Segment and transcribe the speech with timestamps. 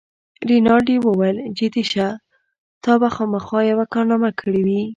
[0.49, 2.07] رینالډي وویل: جدي شه،
[2.83, 4.81] تا به خامخا یوه کارنامه کړې وي.